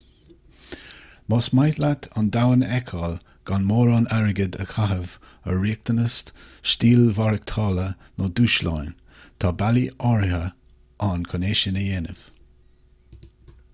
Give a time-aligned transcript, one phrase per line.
[1.31, 3.11] más mian leat an domhan a fheiceáil
[3.49, 5.11] gan mórán airgid a chaitheamh
[5.51, 6.15] ar riachtanas
[6.71, 7.85] stíl mhaireachtála
[8.21, 8.89] nó dúshlán
[9.45, 9.83] tá bealaí
[10.13, 10.41] áirithe
[11.09, 12.25] ann chun é sin a dhéanamh